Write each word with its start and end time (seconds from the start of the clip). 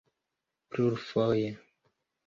plurfoje 0.69 1.49